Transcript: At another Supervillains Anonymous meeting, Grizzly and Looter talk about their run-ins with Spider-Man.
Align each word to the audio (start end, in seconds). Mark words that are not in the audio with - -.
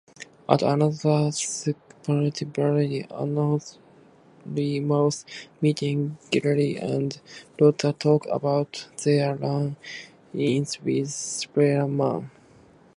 At 0.49 0.63
another 0.63 1.29
Supervillains 1.29 3.77
Anonymous 4.43 5.25
meeting, 5.61 6.17
Grizzly 6.31 6.77
and 6.77 7.21
Looter 7.59 7.91
talk 7.91 8.25
about 8.25 8.87
their 9.03 9.35
run-ins 9.35 10.81
with 10.81 11.11
Spider-Man. 11.11 12.31